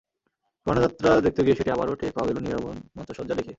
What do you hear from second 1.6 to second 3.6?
আবারও টের পাওয়া গেল নিরাভরণ মঞ্চসজ্জা দেখে।